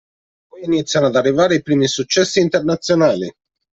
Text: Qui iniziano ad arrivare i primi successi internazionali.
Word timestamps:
Qui 0.49 0.63
iniziano 0.65 1.05
ad 1.05 1.15
arrivare 1.15 1.53
i 1.53 1.61
primi 1.61 1.85
successi 1.85 2.39
internazionali. 2.39 3.31